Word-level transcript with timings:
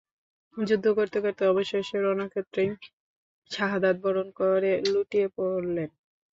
যুদ্ধ 0.57 0.85
করতে 0.97 1.17
করতে 1.23 1.43
অবশেষে 1.47 1.97
রণক্ষেত্রেই 1.99 2.69
শাহাদাত 3.51 3.95
বরণ 4.03 4.27
করে 4.39 4.71
লুটিয়ে 4.85 5.27
পড়লেন। 5.35 5.89